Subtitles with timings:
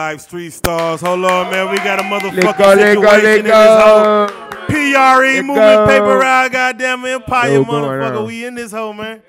[0.00, 1.02] Life Street Stars.
[1.02, 1.70] Hold on, man.
[1.70, 4.26] We got a Let motherfucking go, let situation go, let in this hoe.
[4.28, 4.66] go.
[4.66, 5.86] PRE Let moving go.
[5.86, 8.18] paper route, goddamn empire, Yo, motherfucker.
[8.20, 8.26] on?
[8.26, 9.22] We in this hoe, man.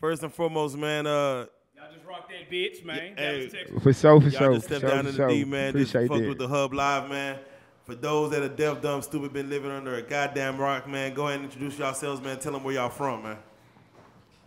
[0.00, 1.06] First and foremost, man.
[1.06, 1.46] Uh,
[1.76, 3.16] Y'all just rock that bitch, man.
[3.16, 3.48] Hey.
[3.82, 4.54] For sure, for y'all sure.
[4.54, 5.34] just for step sure, down for in the.
[5.34, 5.72] D, man.
[5.72, 6.28] Just Appreciate fuck that.
[6.28, 7.38] with the Hub Live, man.
[7.86, 11.14] For those that are deaf, dumb, stupid, been living under a goddamn rock, man.
[11.14, 12.38] Go ahead and introduce yourselves, man.
[12.38, 13.38] Tell them where y'all from, man.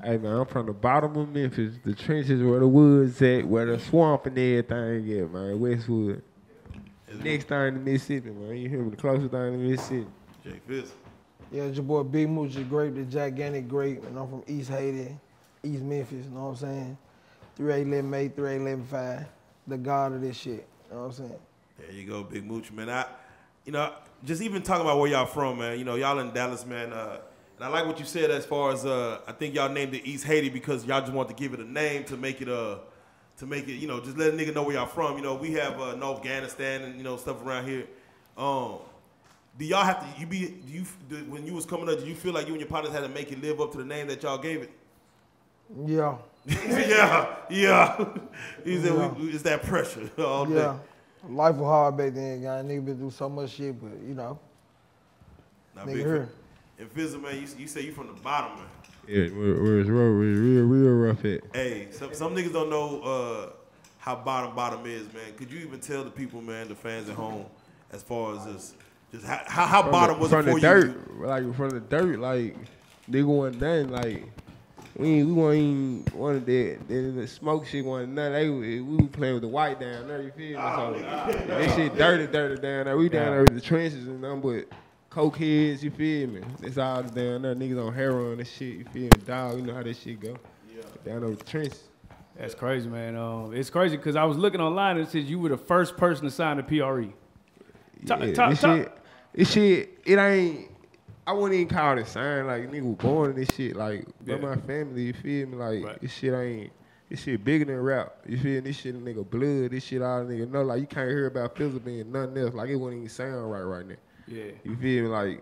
[0.04, 3.66] Hey man, I'm from the bottom of Memphis, the trenches where the woods at, where
[3.66, 5.60] the swamp and everything at, man.
[5.60, 6.22] Westwood.
[7.24, 8.58] Next thing to Mississippi, man.
[8.58, 8.92] You hear me?
[8.92, 10.08] The closest thing to Mississippi.
[10.44, 10.92] Jay Fizz.
[11.52, 14.70] Yeah, it's your boy Big Mooch, the grape, the gigantic grape, and I'm from East
[14.70, 15.18] Haiti,
[15.64, 16.98] East Memphis, you know what I'm saying?
[17.56, 19.26] 3811 8, 3811 5,
[19.66, 21.40] the god of this shit, you know what I'm saying?
[21.80, 22.90] There you go, Big Mooch, man.
[22.90, 23.06] I,
[23.66, 25.80] you know, just even talking about where y'all from, man.
[25.80, 26.94] You know, y'all in Dallas, man.
[26.94, 27.20] Uh,
[27.58, 30.06] and I like what you said as far as uh, I think y'all named it
[30.06, 32.78] East Haiti because y'all just want to give it a name to make it uh,
[33.38, 35.18] to make it, you know, just let a nigga know where y'all from.
[35.18, 37.86] You know, we have uh, North Afghanistan and you know stuff around here.
[38.38, 38.78] Um,
[39.58, 40.20] do y'all have to?
[40.20, 40.40] You be?
[40.66, 42.00] Do you do, when you was coming up?
[42.00, 43.78] Do you feel like you and your partners had to make it live up to
[43.80, 44.72] the name that y'all gave it?
[45.86, 48.06] Yeah, yeah, yeah.
[48.64, 49.08] He said Yeah.
[49.14, 50.56] we, it's that pressure all day.
[50.56, 50.78] yeah.
[51.28, 52.62] Life was hard back then, guy.
[52.62, 54.40] Nigga been through so much shit, but you know,
[55.76, 56.30] Now, Nigga Big here.
[56.80, 58.68] And Fizzle, man, you, you say you from the bottom, man.
[59.08, 61.42] Yeah, where, where's real, real, real rough at?
[61.54, 63.50] Hey, some, some niggas don't know uh,
[63.98, 65.34] how bottom bottom is, man.
[65.38, 67.46] Could you even tell the people, man, the fans at home,
[67.92, 68.76] as far as just,
[69.12, 70.62] just how, how, how bottom the, was it from for the you?
[70.62, 72.56] dirt, like from the dirt, like
[73.10, 74.24] nigga wasn't done, like
[74.98, 76.80] we we weren't even one of that.
[76.88, 78.34] The smoke shit wasn't nothing.
[78.34, 80.22] They, we we were playing with the white down there.
[80.22, 80.54] You feel me?
[80.56, 82.98] So that shit dirty, dirty down there.
[82.98, 84.78] We down there with the trenches and nothing but
[85.18, 85.84] coke heads.
[85.84, 86.42] You feel me?
[86.60, 87.56] That's all that's down there.
[87.56, 88.76] Niggas on heroin and shit.
[88.78, 89.10] You feel me?
[89.26, 90.38] Dog, you know how that shit go.
[90.72, 90.82] Yeah.
[91.04, 91.84] Down there with the trenches.
[92.38, 93.16] That's crazy, man.
[93.16, 95.98] Um, it's crazy because I was looking online and it says you were the first
[95.98, 97.08] person to sign the PRE.
[98.06, 98.92] Ta- Yeah, ta- this ta- shit,
[99.34, 100.70] this shit, it ain't.
[101.26, 102.46] I wouldn't even call it a sign.
[102.46, 103.76] Like nigga was born in this shit.
[103.76, 104.48] Like, but Yeah.
[104.50, 105.56] my family, you feel me?
[105.58, 106.00] Like Right.
[106.02, 106.72] this shit ain't.
[107.10, 108.18] This shit bigger than rap.
[108.28, 108.60] You feel me?
[108.70, 109.72] This shit nigga blood.
[109.72, 110.62] This shit all nigga know.
[110.62, 112.54] Like you can't hear about Fizzle being nothing else.
[112.54, 113.96] Like it wouldn't even sound right right now.
[114.28, 114.44] Yeah.
[114.64, 115.10] You feel me?
[115.10, 115.42] Like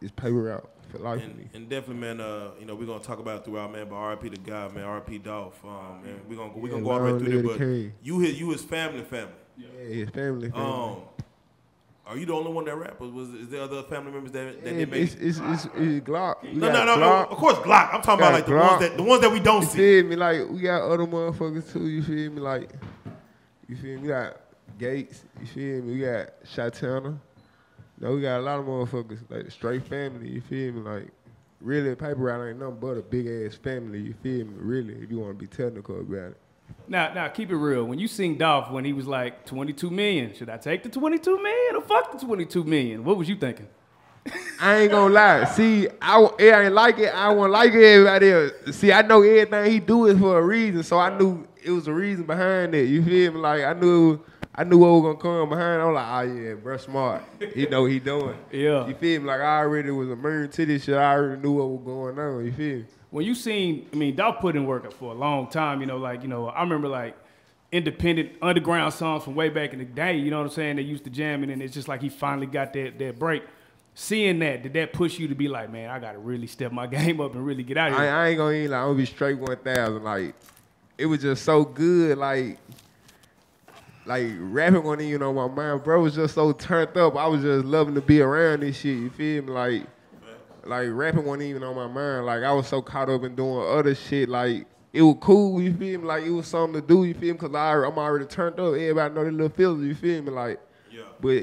[0.00, 1.22] it's paper out for life.
[1.22, 3.88] And, and definitely, man, uh, you know, we're gonna talk about it throughout, man.
[3.88, 6.20] But RIP to God, man, RIP Dolph, um, man.
[6.28, 7.42] We're gonna we Yeah, gonna go all long through there.
[7.42, 7.92] But king.
[8.02, 9.32] you his you his family, family.
[9.56, 10.50] Yeah, his family.
[10.50, 10.92] family.
[10.94, 10.96] Um,
[12.08, 13.00] are you the only one that rap?
[13.00, 15.22] Or was is there other family members that that Yeah, did make it's, it?
[15.26, 16.42] it's, it's, it's Glock.
[16.42, 17.12] We No, no, no, no.
[17.24, 17.92] Of course, Glock.
[17.92, 18.68] I'm talking about like the Glock.
[18.68, 19.76] ones that the ones that we don't You see.
[19.78, 20.14] feel me?
[20.16, 21.88] Like we got other motherfuckers too.
[21.88, 22.40] You feel me?
[22.40, 22.70] Like
[23.68, 24.02] you feel me?
[24.02, 24.36] We got
[24.78, 25.24] Gates.
[25.40, 25.94] You feel me?
[25.94, 27.18] We got Shatana.
[28.00, 30.28] No, we got a lot of motherfuckers like straight family.
[30.28, 30.80] You feel me?
[30.80, 31.08] Like
[31.60, 34.00] really, paper route ain't nothing but a big ass family.
[34.00, 34.52] You feel me?
[34.56, 36.36] Really, if you want to be technical about it.
[36.88, 37.84] Now, now, keep it real.
[37.84, 41.40] When you seen Dolph when he was like 22 million, should I take the 22
[41.42, 43.04] million or fuck the 22 million?
[43.04, 43.68] What was you thinking?
[44.60, 45.44] I ain't gonna lie.
[45.44, 47.14] See, I it ain't like it.
[47.14, 48.52] I won't like everybody else.
[48.72, 51.86] See, I know everything he do is for a reason, so I knew it was
[51.86, 52.88] a reason behind it.
[52.88, 53.38] You feel me?
[53.38, 54.20] Like I knew, it was-
[54.58, 55.82] I knew what was gonna come behind.
[55.82, 57.22] I'm like, oh yeah, bro, smart.
[57.54, 58.36] He know what he doing.
[58.50, 58.86] Yeah.
[58.86, 59.26] You feel me?
[59.26, 60.96] Like I already was immune to this shit.
[60.96, 62.44] I already knew what was going on.
[62.44, 62.84] You feel me?
[63.10, 65.80] When you seen, I mean, Dolph put in work for a long time.
[65.80, 67.16] You know, like you know, I remember like
[67.70, 70.16] independent underground songs from way back in the day.
[70.16, 70.76] You know what I'm saying?
[70.76, 73.42] They used to jam it, and it's just like he finally got that that break.
[73.94, 76.86] Seeing that, did that push you to be like, man, I gotta really step my
[76.98, 78.12] game up and really get out of I, here?
[78.12, 80.02] I ain't gonna eat like I'm gonna be straight one thousand.
[80.02, 80.34] Like
[80.96, 82.16] it was just so good.
[82.16, 82.58] Like
[84.06, 85.84] like rapping wasn't even on my mind.
[85.84, 87.16] Bro was just so turned up.
[87.16, 88.96] I was just loving to be around this shit.
[88.98, 89.52] You feel me?
[89.52, 89.82] Like
[90.64, 92.26] like rapping wasn't even on my mind.
[92.26, 94.28] Like I was so caught up in doing other shit.
[94.28, 95.60] Like it was cool.
[95.60, 96.06] You feel me?
[96.06, 97.04] Like it was something to do.
[97.04, 97.38] You feel me?
[97.38, 98.74] Cause I, I'm already turned up.
[98.74, 99.84] Everybody know the little feelings.
[99.84, 100.30] You feel me?
[100.30, 101.02] Like Yeah.
[101.20, 101.42] but.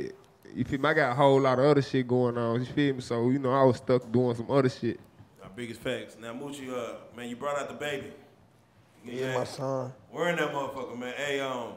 [0.56, 0.88] You feel me?
[0.88, 2.59] I got a whole lot of other shit going on.
[2.59, 3.01] You feel me?
[3.01, 5.00] So you know, I was stuck doing some other shit.
[5.42, 6.16] Our biggest facts.
[6.21, 8.12] Now, Moochie, uh, man, you brought out the baby.
[9.04, 9.92] yeah, my son.
[10.12, 11.13] We're in that motherfucker, man.
[11.18, 11.69] Hey, um,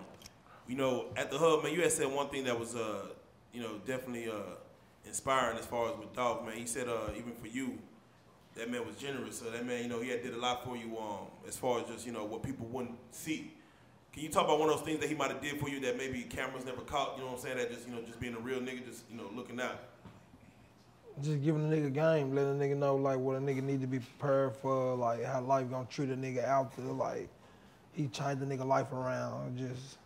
[0.68, 3.06] you know, at the hub, man, you had said one thing that was, uh,
[3.52, 4.56] you know, definitely uh,
[5.04, 6.56] inspiring as far as with Dolph, man.
[6.56, 7.78] He said, uh, even for you,
[8.56, 9.38] that man was generous.
[9.38, 11.80] So that man, you know, he had did a lot for you, um, as far
[11.80, 13.52] as just, you know, what people wouldn't see.
[14.12, 15.78] Can you talk about one of those things that he might have did for you
[15.80, 17.16] that maybe cameras never caught?
[17.16, 17.58] You know what I'm saying?
[17.58, 19.78] That just, you know, just being a real nigga, just, you know, looking out.
[21.22, 23.86] Just giving a nigga game, letting a nigga know like what a nigga need to
[23.86, 27.28] be prepared for, like how life gonna treat a nigga out there, like
[27.92, 29.56] he changed the nigga life around.
[29.56, 29.98] Just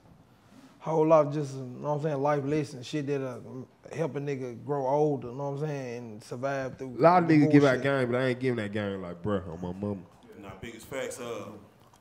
[0.80, 4.20] whole lot of just you know what I'm saying, life lessons, shit that'll help a
[4.20, 6.96] nigga grow older, you know what I'm saying, and survive through.
[6.98, 7.82] A lot of niggas give out bullshit.
[7.82, 10.00] game, but I ain't giving that game like, bruh, on my mama.
[10.36, 11.48] And our biggest facts, uh,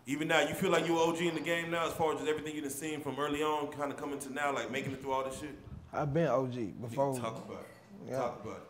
[0.05, 2.29] Even now, you feel like you OG in the game now, as far as just
[2.29, 5.01] everything you done seen from early on, kind of coming to now, like making it
[5.01, 5.55] through all this shit.
[5.93, 7.17] I've been OG before.
[7.17, 8.09] talk about it.
[8.09, 8.17] Yeah.
[8.17, 8.63] Talk about it.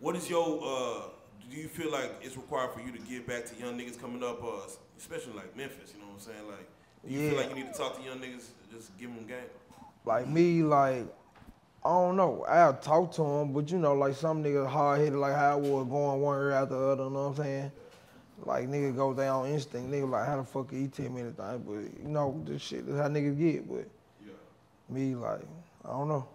[0.00, 0.60] What is your?
[0.62, 1.02] Uh,
[1.50, 4.22] do you feel like it's required for you to give back to young niggas coming
[4.22, 4.68] up, uh,
[4.98, 5.92] especially like Memphis?
[5.94, 6.46] You know what I'm saying?
[6.48, 6.68] Like,
[7.06, 7.40] do you feel Yeah.
[7.46, 9.36] like you need to talk to young niggas, just give them game?
[10.04, 11.06] Like me, like
[11.84, 12.44] I don't know.
[12.48, 15.54] I'll talk to him, but you know, like some niggas hard headed, like how I
[15.54, 17.04] was going one ear after the other.
[17.04, 17.72] You know what I'm saying?
[18.44, 19.90] Like nigga go their own instinct.
[19.90, 21.34] Nigga like how the fuck he tell me anything?
[21.66, 23.68] But you know, this shit is how niggas get.
[23.68, 23.86] But
[24.24, 24.32] Yeah.
[24.88, 25.40] me, like
[25.84, 26.26] I don't know.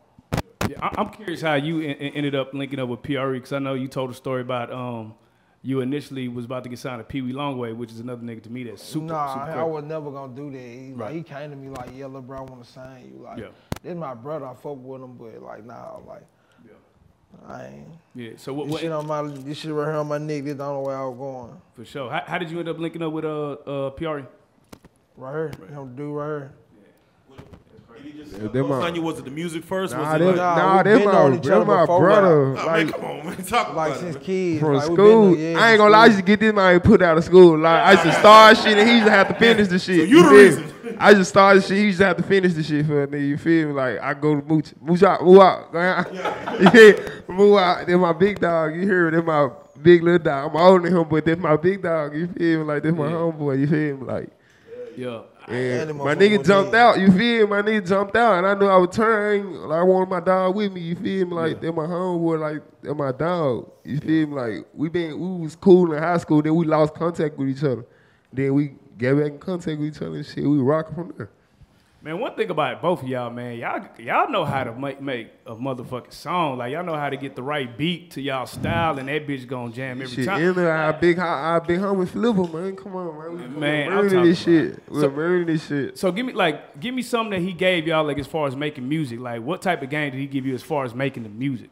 [0.70, 3.52] Yeah, I- I'm curious how you en- en- ended up linking up with PRE because
[3.52, 5.16] I know you told a story about um,
[5.64, 8.42] you initially was about to get signed to Pee Wee Longway, which is another nigga
[8.44, 10.58] to me that's super, nah, super I, I was never gonna do that.
[10.60, 11.06] He, Right.
[11.08, 13.22] like he came to me like, yeah, little bro, I wanna sign you.
[13.24, 13.48] Like Yeah.
[13.84, 16.24] this my brother, I fuck with him, but like nah, like
[16.66, 16.72] Yeah.
[17.48, 17.88] I ain't.
[18.16, 18.32] Yeah.
[18.38, 18.66] So what?
[18.66, 20.44] This what shit on my this shit right here on my neck.
[20.46, 21.62] This the only way I was going.
[21.76, 22.10] for sure.
[22.10, 24.26] How, how did you end up linking up with uh, uh, PRE?
[25.18, 26.54] Right here, you know, dude right here.
[28.24, 29.02] Did he just uh, them go are- you?
[29.02, 29.94] Was it the music first?
[29.94, 32.58] Nah, was them, it like, Nah, nah, we them my, them my before, brother.
[32.58, 34.20] oh, man, come on, man, talk Like about since it.
[34.20, 34.24] man.
[34.26, 35.32] kids, from like, school.
[35.36, 36.08] been, yeah, I ain't gonna lie, I school.
[36.08, 37.58] used to get this man put out of school.
[37.58, 40.08] Like I used to start shit and he used to have to finish the shit.
[40.10, 40.66] you the reason.
[41.00, 41.78] I just started shit.
[41.78, 43.26] He used to have to finish the shit for me.
[43.26, 43.74] You feel me?
[43.74, 46.94] Like I go to mooch, mooch out, move out, go yeah,
[47.28, 47.88] move out.
[47.88, 48.76] Then my big dog.
[48.76, 49.18] You hear me?
[49.18, 49.50] Then my
[49.82, 50.52] big little dog.
[50.52, 52.16] I'm older than him, but that's my big dog.
[52.16, 52.66] You feel me?
[52.66, 53.14] Like that's my Yeah.
[53.14, 53.60] homeboy.
[53.60, 54.06] You feel me?
[54.06, 54.30] Like.
[54.98, 55.22] Yeah.
[55.48, 57.50] And my nigga jumped out, you feel me?
[57.50, 59.54] My nigga jumped out, and I knew I would turn.
[59.68, 61.34] Like I wanted my dog with me, you feel me?
[61.34, 63.72] Like they're my homeboy, like they're my dog.
[63.84, 64.36] You feel me?
[64.36, 67.64] Like we been, we was cool in high school, then we lost contact with each
[67.64, 67.86] other.
[68.32, 70.44] Then we get back in contact with each other and shit.
[70.44, 71.30] We rocking from there.
[72.04, 75.28] Man, one thing about both of y'all, man, y'all y'all know how to make make
[75.46, 76.58] a motherfucking song.
[76.58, 79.46] Like y'all know how to get the right beat to y'all style, and that bitch
[79.48, 80.42] gonna jam every Shit, time.
[80.42, 82.76] in there, our big, our big homie Flipper, man.
[82.76, 83.54] Come on, man.
[83.54, 84.82] We, Man, we're I'm this shit.
[84.90, 86.00] We're burning this shit.
[86.00, 88.56] So give me like give me something that he gave y'all like as far as
[88.56, 89.20] making music.
[89.20, 91.70] Like what type of game did he give you as far as making the music?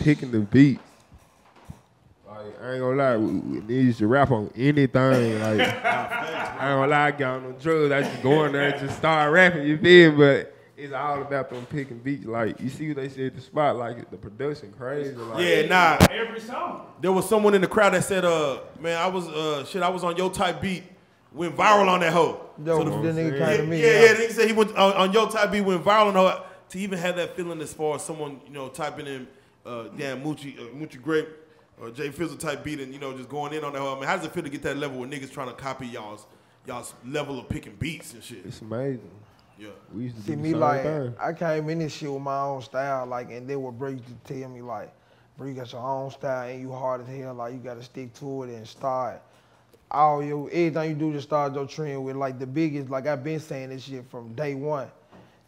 [0.00, 0.80] picking the beat.
[2.38, 5.40] Like, I ain't gonna lie, we, we they used to rap on anything.
[5.40, 7.90] Like, I ain't gonna lie, I got on no drugs.
[7.92, 10.16] I just go in there and just start rapping, you feel me?
[10.18, 12.26] But it's all about them picking beats.
[12.26, 15.16] Like, you see what they said at the spot, like, the production crazy.
[15.16, 16.06] Like, Yeah, nah.
[16.12, 16.86] Every song.
[17.00, 19.82] There was someone in the crowd that said, "Uh, man, I was uh, shit.
[19.82, 20.84] I was on your type beat,
[21.32, 23.82] went viral on that hoe." Yo, So the- the nigga yeah, came to me.
[23.82, 24.14] yeah, yeah.
[24.14, 26.44] Nigga said he went on, on your type beat, went viral on her.
[26.70, 29.26] To even have that feeling as far as someone you know typing in,
[29.64, 31.26] uh, damn Moochie, uh, Moochie Grape,
[31.80, 33.92] or Jay Fizzle type beat, and you know just going in on that hoe.
[33.92, 35.86] I mean, how does it feel to get that level where niggas trying to copy
[35.86, 36.26] y'all's
[36.66, 38.44] y'all's level of picking beats and shit?
[38.44, 39.10] It's amazing.
[39.58, 39.70] Yeah.
[39.92, 41.14] We used to See do me the same like thing.
[41.20, 44.04] I came in this shit with my own style, like, and then what Bro used
[44.06, 44.92] to tell me like,
[45.36, 48.14] bro, you got your own style and you hard as hell, like you gotta stick
[48.14, 49.22] to it and start.
[49.90, 53.24] All your everything you do just start your trend with like the biggest, like I've
[53.24, 54.88] been saying this shit from day one.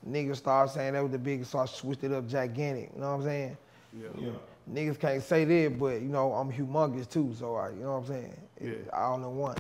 [0.08, 2.90] Niggas start saying that was the biggest, so I switched it up gigantic.
[2.94, 3.56] You know what I'm saying?
[3.92, 4.30] Yeah.
[4.72, 7.98] Niggas can't say that, but you know I'm humongous too, so I, you know what
[8.02, 8.36] I'm saying?
[8.60, 8.70] Yeah.
[8.70, 9.56] It's all in one.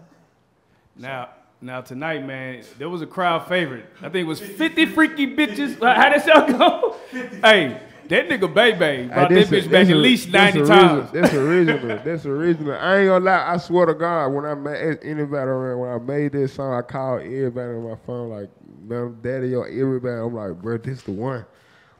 [0.96, 1.30] Now
[1.60, 3.86] now tonight, man, there was a crowd favorite.
[3.98, 5.78] I think it was 50 freaky bitches.
[5.82, 6.96] How did that song go?
[7.10, 10.32] hey, that nigga Bay Bay brought Hey, that bitch a- back that's at a- least
[10.32, 10.78] that's 90 original.
[11.00, 11.10] times.
[11.12, 11.98] That's original.
[12.04, 12.74] That's original.
[12.74, 13.52] I ain't gonna lie.
[13.52, 16.82] I swear to God, when I made anybody around, when I made this song, I
[16.82, 18.48] called everybody on my phone like,
[18.86, 21.44] "Man, daddy or everybody." I'm like, "Bro, this the one."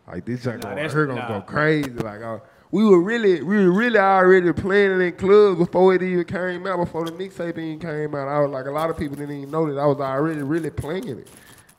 [0.09, 1.29] Like this ain't Nah, gonna her gonna nah.
[1.29, 1.91] go crazy.
[1.91, 2.39] Like uh,
[2.73, 6.67] we were really, we were really already playing it in clubs before it even came
[6.67, 6.79] out.
[6.79, 9.51] Before the mixtape even came out, I was like, a lot of people didn't even
[9.51, 11.29] know that I was already really playing it.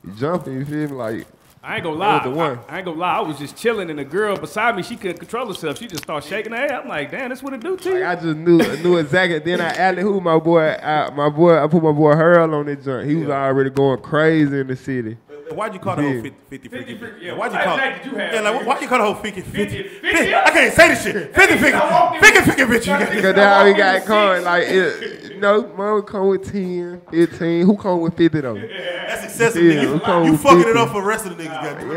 [0.04, 0.96] You jumping, you feel me?
[0.96, 1.28] Like
[1.64, 2.24] I ain't gonna lie.
[2.24, 2.60] the one.
[2.68, 3.18] I, I ain't gonna lie.
[3.18, 5.78] I was just chilling, and the girl beside me, she couldn't control herself.
[5.78, 6.72] She just started shaking her head.
[6.72, 8.06] I'm like, damn, that's what it do to Like you.
[8.06, 9.40] I just knew knew exactly.
[9.40, 12.66] Then I alley who my boy, I, my boy, I put my boy Harold on
[12.66, 13.08] that joint.
[13.08, 15.18] He was already going crazy in the city.
[15.52, 16.98] Why'd you call the whole 50 50 50 freaky?
[16.98, 17.34] freaky, yeah.
[17.34, 18.66] Why'd you What call type did you have, Yeah, like man?
[18.66, 19.84] why'd you call the whole 50 50?
[19.84, 20.36] 50, 50?
[20.36, 21.36] I can't say this shit.
[21.36, 21.74] 50 50.
[21.74, 22.86] I walked in 50 with- 50 bitch.
[22.86, 24.44] You got Cause that's how we got coming.
[24.44, 27.66] Like, it, you know, mom come with 10, 15.
[27.66, 28.54] Who come with 50 though?
[28.56, 30.04] Yeah, That's excessive, Yeah, we nigga.
[30.04, 30.80] call You, you him fucking it 50.
[30.80, 31.92] up for the rest of the niggas, goddamn.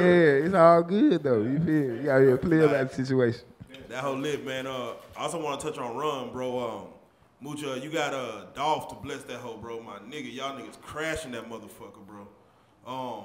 [0.46, 1.42] it's all good though.
[1.42, 1.66] You feel?
[1.66, 1.96] me?
[1.99, 3.40] You gotta play about the situation.
[3.88, 4.66] That whole lit, man.
[4.66, 6.58] Uh, I also want to touch on Run, bro.
[6.58, 6.87] Um,
[7.44, 9.80] Moochie, you got uh, Dolph to bless that hoe, bro.
[9.82, 12.26] My nigga, y'all niggas crashing that motherfucker, bro.
[12.87, 13.25] Um,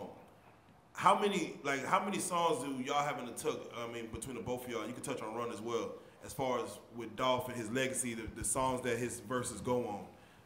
[1.00, 3.58] how many, like, how many songs do y'all having to tuck?
[3.77, 5.91] I mean, between the both of y'all, you can touch on Run as well.
[6.25, 9.88] As far as with Dolph and his legacy, the, the songs that his verses go
[9.88, 10.01] on,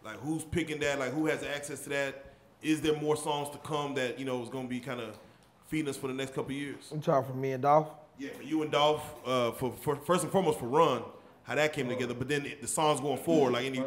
[0.05, 0.99] like, who's picking that?
[0.99, 2.25] Like, who has access to that?
[2.61, 5.17] Is there more songs to come that you know is gonna be kind of
[5.69, 6.87] feeding us for the next couple years?
[6.91, 7.89] I'm talking for me and Dolph.
[8.19, 11.01] Yeah, for you and Dolph, uh, for, for first and foremost for Run,
[11.45, 12.13] how that came together.
[12.13, 13.79] But then the songs going forward, like any,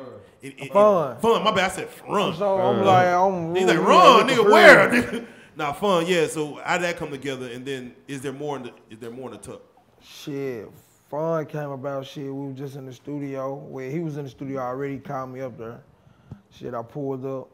[0.43, 1.17] it, it, Fun.
[1.21, 1.45] fun.
[1.45, 2.35] My bad, I said run.
[2.35, 4.51] So I'm like, I'm He's like run, nigga.
[4.51, 5.27] Where?
[5.57, 6.07] Nah, fun.
[6.07, 6.27] Yeah.
[6.27, 7.51] So how did that come together?
[7.51, 9.63] And then is there more in the is there more in the tuck?
[10.03, 10.71] Shit,
[11.11, 12.07] fun came about.
[12.07, 13.55] Shit, we was just in the studio.
[13.55, 15.81] Where he was in the studio already, called me up there.
[16.53, 17.49] Shit, I pulled up.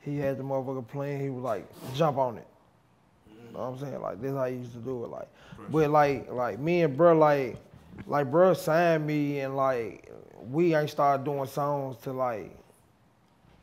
[0.00, 1.20] He had the motherfucker playing.
[1.22, 2.46] He was like, jump on it.
[3.26, 4.00] You know what I'm saying?
[4.02, 5.08] Like this how he used to do it.
[5.08, 5.28] Like,
[5.70, 7.56] but like like me and bro like
[8.06, 10.12] like bro signed me and like
[10.50, 12.54] we ain't started doing songs to like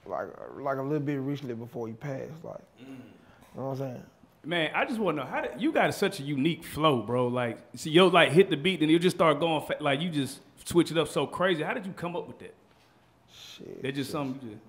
[0.07, 0.27] like
[0.57, 2.43] like a little bit recently before he passed.
[2.43, 2.97] Like, mm.
[3.55, 4.03] You know what I'm saying?
[4.43, 7.27] Man, I just want to know how did, you got such a unique flow, bro.
[7.27, 10.09] Like, see, you'll like hit the beat, and you just start going fa- like you
[10.09, 11.63] just switch it up so crazy.
[11.63, 12.53] How did you come up with that?
[13.33, 14.49] Shit, That's just something.
[14.49, 14.59] You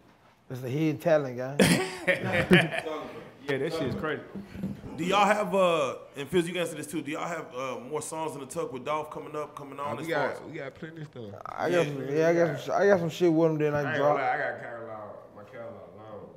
[0.49, 1.57] it's the hidden talent, guy.
[1.59, 1.71] just,
[2.07, 4.23] yeah, that shit's crazy.
[4.97, 7.03] Do y'all have uh and Fizz, you can answer this too.
[7.03, 9.97] Do y'all have uh, more songs in the tuck with Dolph coming up, coming on?
[9.97, 11.25] we as far as, got we got plenty of stuff.
[11.45, 13.81] I got some, yeah, I got some, I got some shit with him Then I,
[13.81, 14.21] I ain't dropped.
[14.21, 15.96] lie, I got catalog, my catalog long.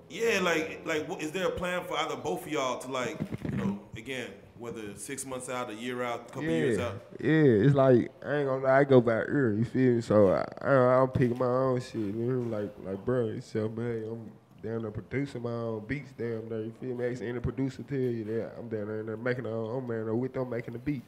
[0.09, 3.57] Yeah, like like is there a plan for either both of y'all to like you
[3.57, 7.01] know again whether six months out, a year out, a couple years out?
[7.19, 9.55] yeah, it's like I ain't gonna lie, I go by ear.
[9.57, 10.01] You feel me?
[10.01, 11.95] So I, I I'm picking my own shit.
[11.95, 14.03] You know, like like bro, you self made.
[14.03, 14.31] I'm
[14.61, 16.11] down there producing my own beats.
[16.17, 17.05] Damn there, you feel me?
[17.05, 20.05] Ask any producer tell you that I'm down there, and they're making the I'm man
[20.05, 21.07] there with them making the beats.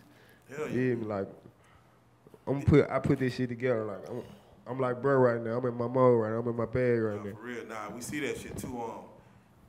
[0.50, 0.96] Hell You yeah.
[0.96, 1.06] feel me?
[1.06, 1.28] Like
[2.48, 3.84] I'm put I put this shit together.
[3.84, 4.24] Like I'm
[4.72, 5.58] I'm like bro right now.
[5.58, 6.40] I'm in my mode right now.
[6.40, 7.36] I'm in my bag right Nah, now.
[7.36, 8.82] for real, nah, we see that shit too.
[8.82, 8.92] Um,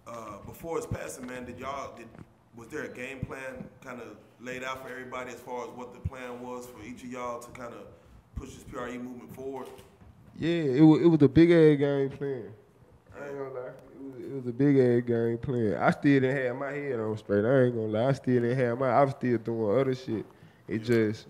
[0.07, 2.07] uh, before it's passing, man, did y'all did
[2.57, 4.09] was there a game plan kind of
[4.41, 7.41] laid out for everybody as far as what the plan was for each of y'all
[7.41, 7.81] to kind of
[8.37, 9.67] push this PRE movement forward?
[10.39, 12.45] Yeah, it was it was a big ass game plan.
[13.19, 13.61] I ain't gonna lie.
[13.69, 15.75] It was, it was a big ass game plan.
[15.83, 17.45] I still didn't have my head on straight.
[17.45, 18.09] I ain't gonna lie.
[18.09, 18.89] I still didn't have my.
[18.89, 20.25] I was still doing other shit.
[20.69, 21.27] It just,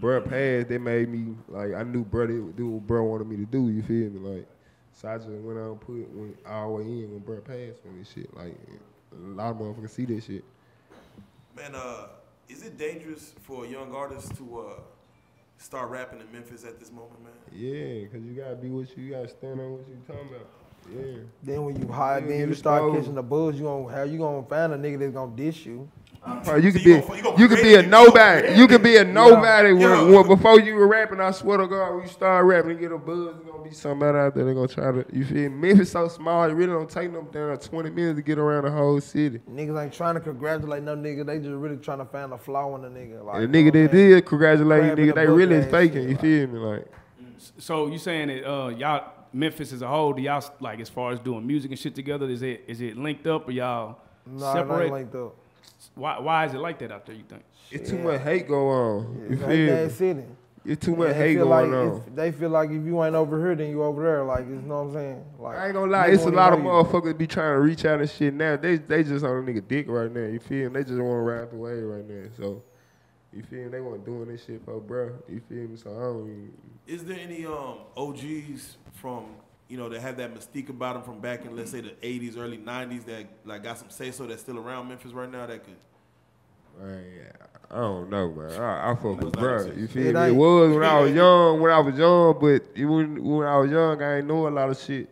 [0.00, 0.68] bruh passed.
[0.68, 3.68] They made me like I knew bruh did do what bruh wanted me to do.
[3.68, 4.18] You feel me?
[4.36, 4.46] Like,
[4.92, 7.44] so I just went out and put it went all the way in when bruh
[7.44, 8.34] passed on this shit.
[8.36, 8.54] Like,
[9.12, 10.44] a lot of motherfuckers see this shit.
[11.56, 12.08] Man, uh,
[12.48, 14.80] is it dangerous for a young artist to uh,
[15.58, 17.32] start rapping in Memphis at this moment, man?
[17.52, 20.46] Yeah, cause you gotta be what you, you gotta stand on what you talking about.
[20.96, 21.22] Yeah.
[21.42, 23.00] Then when you hide, Yeah, then get you start exposed.
[23.00, 23.56] catching the buzz.
[23.56, 25.88] You gonna how you gonna find a nigga that's gonna diss you?
[26.44, 28.52] Bro, you could you be gonna- you could be a nobody.
[28.54, 30.02] You could be a nobody when, Yeah.
[30.10, 31.20] when before you were rapping.
[31.20, 33.70] I swear to God, when you start rapping and get a buzz, it's gonna be
[33.70, 35.04] somebody out there that gonna try to.
[35.12, 35.68] You feel me?
[35.68, 38.64] Memphis so small, it really don't take them down to 20 minutes to get around
[38.64, 39.40] the whole city.
[39.50, 41.24] Niggas ain't trying to congratulate no nigga.
[41.24, 43.24] They just really trying to find a flaw in the nigga.
[43.24, 45.94] Like, the nigga you know that what did congratulate you, nigga, they really is faking.
[46.02, 46.58] shit, You like- feel me?
[46.58, 46.86] Like,
[47.58, 51.12] So you saying that uh, y'all Memphis as a whole, do y'all like as far
[51.12, 52.26] as doing music and shit together?
[52.26, 53.96] Is it is it linked up or y'all
[54.26, 54.82] Nah, separate?
[54.84, 55.30] ain't like that.
[55.98, 57.14] Why why is it like that out there?
[57.14, 57.42] You think?
[57.70, 59.18] it's too much hate go on.
[59.20, 59.70] You It's feel hate me?
[59.70, 60.22] ass city.
[60.64, 62.02] It's too much They hate going like on.
[62.14, 64.24] They feel like if you ain't over here, then you over there.
[64.24, 65.24] Like you know what I'm saying?
[65.38, 68.00] Like I ain't gonna lie, it's a lot of motherfuckers be trying to reach out
[68.00, 68.56] and shit now.
[68.56, 70.26] They they just on a nigga dick right now.
[70.26, 70.74] You feel me?
[70.80, 72.28] They just want to ride the wave right now.
[72.36, 72.62] So
[73.32, 73.68] you feel me?
[73.68, 75.12] They want doing this shit for bro.
[75.28, 75.76] You feel me?
[75.76, 76.22] So I don't.
[76.26, 76.52] Even,
[76.86, 79.26] Is there any um, OGs from
[79.68, 82.38] you know that have that mystique about them from back in let's say the '80s,
[82.38, 85.64] early '90s that like got some say so that's still around Memphis right now that
[85.64, 85.76] could
[86.80, 87.32] man,
[87.70, 88.60] I don't know, man.
[88.60, 89.66] I, I fuck with That's bruh.
[89.66, 89.76] 96.
[89.78, 90.28] You It feel me?
[90.28, 91.60] It was when I was young.
[91.60, 94.70] When I was young, but even when I was young, I ain't know a lot
[94.70, 95.08] of shit.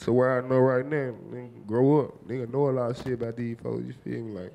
[0.00, 3.12] To where I know right now, nigga, grow up, nigga know a lot of shit
[3.12, 3.84] about these folks.
[3.86, 4.40] You feel me?
[4.40, 4.52] Like,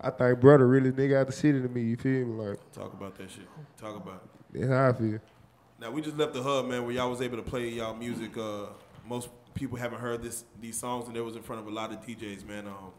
[0.00, 1.82] I think brother really nigga out the city to me.
[1.82, 2.42] You feel me?
[2.42, 3.46] Like, talk about that shit.
[3.76, 4.22] Talk about
[4.54, 4.60] it.
[4.60, 5.20] that's how I feel.
[5.82, 8.38] Now we just left the hub, man, where y'all was able to play y'all music.
[8.38, 8.66] Uh,
[9.04, 11.90] most people haven't heard this these songs, and it was in front of a lot
[11.90, 12.68] of DJs, man.
[12.68, 12.92] Um,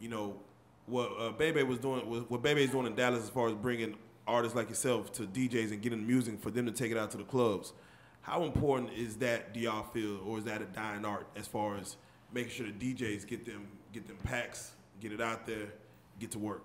[0.00, 0.40] you know
[0.86, 3.54] what uh, Bebe was doing, what, what Bebe is doing in Dallas, as far as
[3.54, 3.96] bringing
[4.26, 7.18] artists like yourself to DJs and getting music for them to take it out to
[7.18, 7.74] the clubs.
[8.22, 9.52] How important is that?
[9.52, 11.98] Do y'all feel, or is that a dying art as far as
[12.32, 15.68] making sure the DJs get them get them packs, get it out there,
[16.18, 16.64] get to work?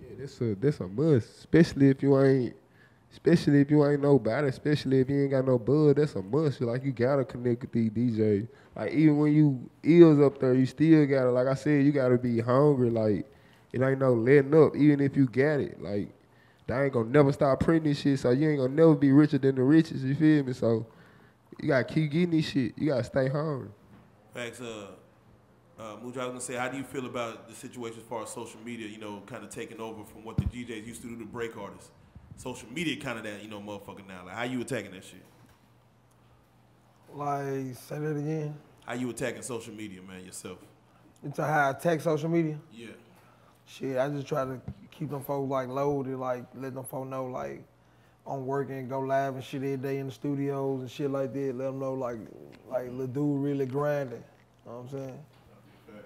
[0.00, 2.54] Yeah, this a this a must, especially if you ain't,
[3.14, 5.96] especially if you ain't no nobody, especially if you ain't got no bud.
[5.96, 6.60] That's a must.
[6.60, 8.48] Like you gotta connect with these DJs.
[8.74, 12.18] Like even when you ears up there, you still gotta, like I said, you gotta
[12.18, 12.90] be hungry.
[12.90, 13.24] Like
[13.72, 15.80] it ain't no letting up, even if you got it.
[15.80, 16.08] Like
[16.66, 19.38] they ain't gonna never stop printing this shit, so you ain't gonna never be richer
[19.38, 20.02] than the richest.
[20.02, 20.52] You feel me?
[20.52, 20.84] So
[21.60, 22.76] you gotta keep getting this shit.
[22.76, 23.68] You gotta stay hungry.
[24.34, 24.60] Facts.
[24.60, 24.88] Uh,
[25.78, 28.30] uh, I was gonna say, how do you feel about the situation as far as
[28.30, 28.88] social media?
[28.88, 31.56] You know, kind of taking over from what the DJs used to do to break
[31.56, 31.90] artists.
[32.36, 34.24] Social media, kind of that, you know, motherfucker now.
[34.26, 35.22] Like, how you attacking that shit?
[37.14, 38.54] Like say that again.
[38.84, 40.58] How you attacking social media, man, yourself?
[41.24, 42.58] It's a high tech social media.
[42.72, 42.88] Yeah.
[43.66, 44.60] Shit, I just try to
[44.90, 47.62] keep them folks like loaded, like let them folks know like
[48.26, 51.56] I'm working, go live and shit every day in the studios and shit like that.
[51.56, 52.18] Let them know like
[52.68, 54.18] like the Dude really grinding.
[54.18, 55.18] You know what I'm saying?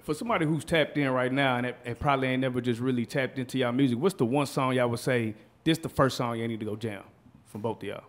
[0.03, 3.39] For somebody who's tapped in right now and, and probably ain't never just really tapped
[3.39, 5.35] into y'all music, what's the one song y'all would say
[5.69, 7.03] this the first song y'all need to go jam
[7.45, 8.05] from both of y'all?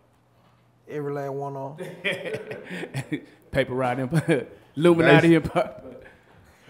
[0.88, 1.78] Every last one on.
[3.51, 5.82] Paper Route Empire, Illuminati Empire,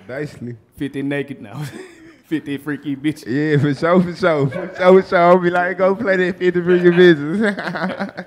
[0.07, 0.57] Basically.
[0.77, 1.61] 50 Naked now,
[2.25, 3.27] 50 Freaky bitches.
[3.27, 4.47] Yeah, for sure, for sure.
[4.47, 5.19] For sure, for sure.
[5.19, 8.25] I'll be like, go play that 50 for your business.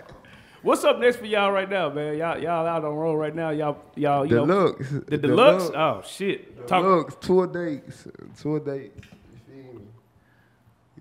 [0.62, 2.16] What's up next for y'all right now, man?
[2.16, 3.50] Y'all y'all out on roll right now.
[3.50, 4.90] Y'all y'all you know the Deluxe.
[5.09, 5.71] the deluxe.
[5.75, 6.69] Oh shit!
[6.69, 6.83] Talk.
[6.85, 8.07] Deluxe, tour dates.
[8.40, 9.00] Tour dates.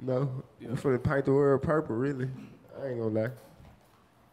[0.01, 0.27] You feel me?
[0.59, 2.29] You finna paint the world purple, really.
[2.81, 3.31] I ain't gonna lie.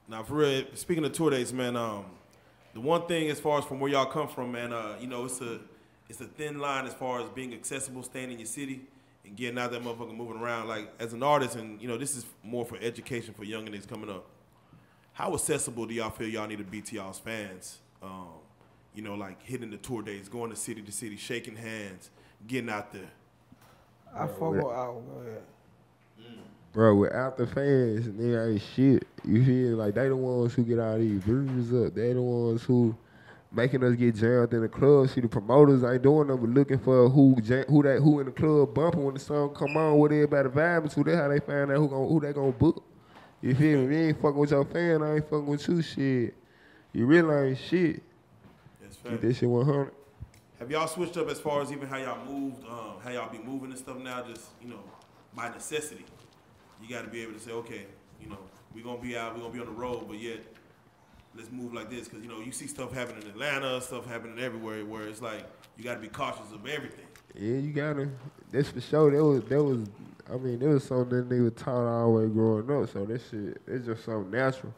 [0.08, 2.06] Now, for real, speaking of tour dates, man, um,
[2.72, 5.26] the one thing as far as from where y'all come from, man, uh, you know,
[5.26, 5.60] it's a
[6.08, 8.80] it's a thin line as far as being accessible, staying in your city,
[9.24, 10.68] and getting out that motherfucker moving around.
[10.68, 13.86] Like as an artist, and you know, this is more for education for young niggas
[13.86, 14.26] coming up.
[15.12, 17.78] How accessible do y'all feel y'all need to be to y'all's fans?
[18.02, 18.28] Um,
[18.94, 22.10] you know, like hitting the tour dates, going to city to city, shaking hands,
[22.46, 23.10] getting out there.
[24.14, 24.64] I fuck with
[26.24, 26.38] ahead.
[26.72, 29.06] Bro, without the fans, nigga ain't shit.
[29.24, 31.94] You feel like they the ones who get all these views up.
[31.94, 32.96] They the ones who
[33.50, 35.08] making us get jammed in the club.
[35.08, 38.26] See, the promoters ain't doing nothing but looking for who jam, who that who in
[38.26, 39.94] the club bumping when the song come on.
[39.94, 41.04] What everybody vibing to.
[41.04, 42.82] That's how they find out who gon' who they gonna book.
[43.40, 43.96] You feel me?
[43.96, 45.80] You ain't fucking with your fan, I ain't fucking with you.
[45.82, 46.34] Shit,
[46.92, 48.02] you really ain't shit.
[48.80, 49.22] That's Keep fact.
[49.22, 49.92] that shit 100.
[50.58, 53.38] Have y'all switched up as far as even how y'all moved, um, how y'all be
[53.38, 54.22] moving and stuff now?
[54.22, 54.80] Just you know,
[55.34, 56.04] by necessity,
[56.82, 57.86] you got to be able to say, okay,
[58.22, 58.38] you know,
[58.74, 60.38] we're gonna be out, we're gonna be on the road, but yet
[61.36, 64.38] let's move like this because you know you see stuff happening in Atlanta, stuff happening
[64.38, 65.44] everywhere, where it's like
[65.76, 67.06] you got to be cautious of everything.
[67.34, 68.08] Yeah, you gotta.
[68.50, 69.10] That's for sure.
[69.10, 69.88] That was that was.
[70.30, 72.90] I mean, there was something that nigga taught all the way growing up.
[72.90, 74.74] So that shit, it's just something natural.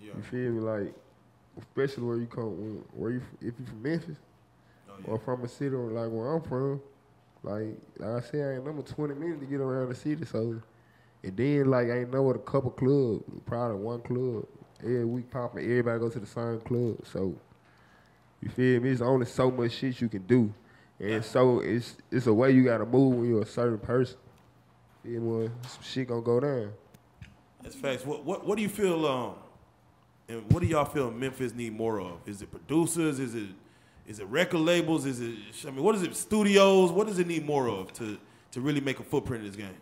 [0.00, 0.12] Yeah.
[0.16, 0.60] You feel me?
[0.60, 0.94] Like,
[1.58, 4.16] especially where you come, where you if you from Memphis
[4.88, 5.10] Oh, yeah.
[5.10, 6.80] or from a city like where I'm from.
[7.42, 10.24] Like, like I said, I ain't number 20 minutes to get around the city.
[10.24, 10.60] So,
[11.22, 14.46] and then like I ain't know what a couple clubs, probably one club
[14.80, 15.64] every week popping.
[15.64, 16.98] Everybody go to the same club.
[17.04, 17.34] So,
[18.40, 18.90] you feel me?
[18.90, 20.52] It's only so much shit you can do.
[21.00, 24.16] And so it's it's a way you gotta move when you're a certain person.
[25.04, 25.50] Feel me?
[25.66, 26.72] Some shit gonna go down.
[27.62, 28.04] That's facts.
[28.04, 29.06] What what what do you feel?
[29.06, 29.34] Um,
[30.28, 32.18] and what do y'all feel Memphis need more of?
[32.26, 33.18] Is it producers?
[33.18, 33.48] Is it
[34.08, 35.06] is it record labels?
[35.06, 36.16] Is it I mean, what is it?
[36.16, 36.90] Studios?
[36.90, 38.18] What does it need more of to
[38.52, 39.76] to really make a footprint in this game?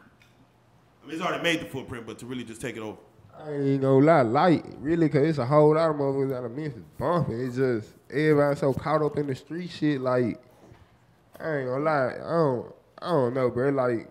[1.02, 2.98] I mean, it's already made the footprint, but to really just take it over.
[3.38, 6.56] I ain't gonna lie, light, really, cause it's a whole lot of motherfuckers out of
[6.56, 7.40] Memphis bumping.
[7.40, 10.00] It's just everybody so caught up in the street shit.
[10.00, 10.42] Like,
[11.38, 13.68] I ain't gonna lie, I don't, I don't know, bro.
[13.68, 14.10] Like,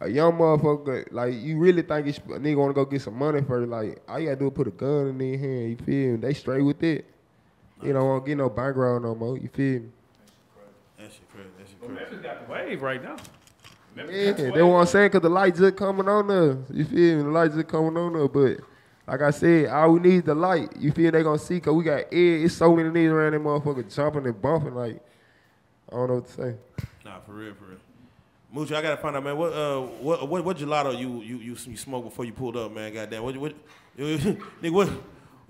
[0.00, 3.42] a young motherfucker, like, you really think it's, a nigga wanna go get some money
[3.42, 3.68] first?
[3.68, 5.70] Like, all you gotta do is put a gun in their hand.
[5.70, 6.16] You feel me?
[6.16, 7.06] They straight with it.
[7.82, 9.36] You don't wanna get no background no more.
[9.38, 9.88] You feel me?
[10.98, 11.48] That shit crazy.
[11.58, 12.10] That shit Well, crazy.
[12.12, 13.16] Memphis got the wave right now.
[13.96, 14.66] Memphis Yeah, got the that's wave.
[14.66, 16.58] what I'm cause the light just coming on there.
[16.70, 17.22] You feel me?
[17.22, 18.58] The light just coming on there, but
[19.06, 20.76] like I said, all we need is the light.
[20.78, 22.44] You feel they gonna see, cause we got air.
[22.44, 24.74] It's so many niggas around that motherfucker jumping and bumping.
[24.74, 25.00] Like,
[25.90, 26.54] I don't know what to say.
[27.04, 27.78] Nah, for real, for real.
[28.52, 29.36] Mooch, I gotta find out, man.
[29.36, 32.72] What uh, what what, what gelato you you you you smoked before you pulled up,
[32.72, 32.92] man?
[32.92, 33.54] Goddamn, what what,
[33.98, 34.88] nigga, what?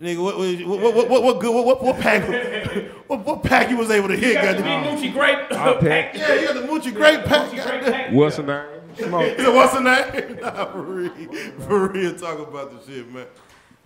[0.01, 2.27] Nigga, what, what, what, what, what, good, what, what, what pack,
[3.07, 4.97] what, what pack you was able to hit, You got the goddamn?
[4.97, 6.15] Moochie Grape I'll pack.
[6.15, 7.51] Yeah, you got the Moochie Grape pack.
[7.51, 7.93] Grape goddamn.
[7.93, 8.13] pack.
[8.13, 8.81] What's the name?
[8.95, 9.13] He said,
[9.55, 10.37] what's the name?
[10.41, 11.11] nah, for real,
[11.61, 13.27] for real, talk about the shit, man.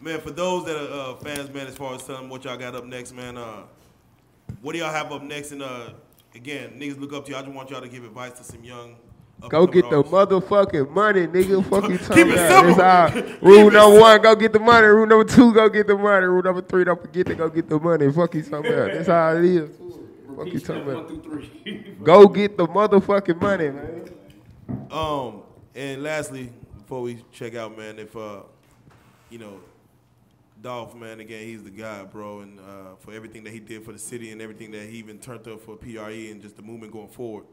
[0.00, 2.76] Man, for those that are uh, fans, man, as far as telling what y'all got
[2.76, 3.62] up next, man, uh,
[4.62, 5.50] what do y'all have up next?
[5.50, 5.90] And uh,
[6.34, 7.36] again, niggas look up to you.
[7.36, 8.96] I just want y'all to give advice to some young.
[9.48, 11.64] Go get the motherfucking money, nigga.
[11.68, 12.64] Fuck you talking it about.
[12.64, 12.74] simple.
[12.76, 13.50] That's Keep all.
[13.50, 14.86] Rule number one, go get the money.
[14.86, 16.26] Rule number two, go get the money.
[16.26, 18.10] Rule number three, don't forget to go get the money.
[18.12, 18.92] Fuck you talking about.
[18.92, 19.70] That's how it is.
[20.36, 22.04] Fuck you talking about.
[22.04, 24.10] Go get the motherfucking money, man.
[24.90, 25.42] Um,
[25.74, 28.42] and lastly, before we check out, man, if uh,
[29.30, 29.60] you know,
[30.62, 33.92] Dolph, man, again, he's the guy, bro, and uh, for everything that he did for
[33.92, 36.92] the city and everything that he even turned up for PRE and just the movement
[36.92, 37.44] going forward.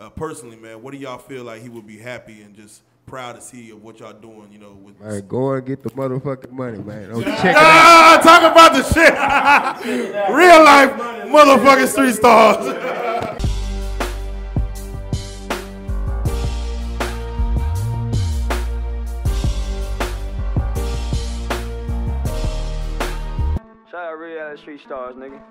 [0.00, 3.34] Uh, personally, man, what do y'all feel like he would be happy and just proud
[3.34, 4.48] to see of what y'all doing?
[4.50, 7.10] You know, with Man, go and get the motherfucking money, man.
[7.10, 7.56] Don't check it out.
[7.58, 9.12] ah, talk about the shit,
[10.34, 10.90] real life
[11.28, 12.64] motherfucking street stars.
[23.90, 25.42] Shout out Real Street Stars, nigga.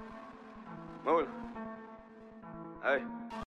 [1.05, 1.27] Move.
[2.83, 3.03] Hey.